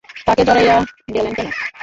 তাকে 0.27 0.41
জড়াইয়া 0.47 0.75
গেলেন 1.15 1.33
কেন? 1.37 1.47